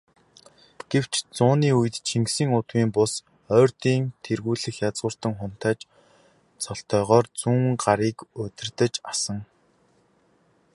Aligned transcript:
Гэвч, 0.91 1.13
зууны 1.37 1.69
үед 1.79 1.95
Чингисийн 2.07 2.49
удмын 2.59 2.89
бус, 2.95 3.13
Ойрдын 3.57 4.03
тэргүүлэх 4.23 4.75
язгууртан 4.89 5.33
хунтайж 5.39 5.79
цолтойгоор 6.63 7.25
Зүүнгарыг 7.39 8.17
удирдаж 8.41 8.93
асан. 9.11 9.39